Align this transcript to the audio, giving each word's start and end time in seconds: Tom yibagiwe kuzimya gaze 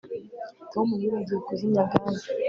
Tom 0.71 0.87
yibagiwe 0.99 1.39
kuzimya 1.47 1.83
gaze 1.91 2.27